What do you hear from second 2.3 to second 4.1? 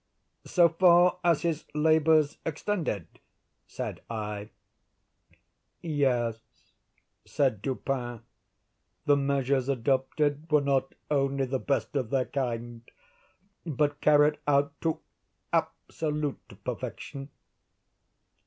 extended?" said